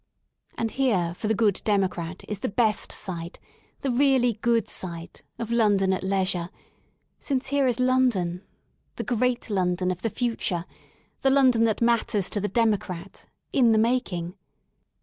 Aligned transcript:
And 0.57 0.71
here 0.71 1.13
for 1.15 1.27
the 1.27 1.35
good 1.35 1.61
democrat 1.63 2.23
is 2.27 2.39
the 2.39 2.49
best 2.49 2.91
sight— 2.91 3.39
the 3.83 3.91
really 3.91 4.33
good 4.33 4.67
sight— 4.67 5.21
of 5.37 5.51
London 5.51 5.93
at 5.93 6.03
leisure, 6.03 6.49
since 7.19 7.49
here 7.49 7.67
is 7.67 7.79
London, 7.79 8.41
the 8.95 9.03
great 9.03 9.51
London 9.51 9.91
of 9.91 10.01
the 10.01 10.09
future, 10.09 10.65
the 11.21 11.29
London 11.29 11.65
that 11.65 11.83
matters 11.83 12.31
to 12.31 12.41
the 12.41 12.47
democrat, 12.47 13.27
in 13.53 13.73
the 13.73 13.77
making. 13.77 14.33